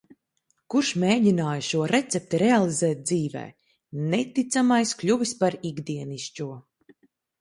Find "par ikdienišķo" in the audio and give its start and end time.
5.45-6.49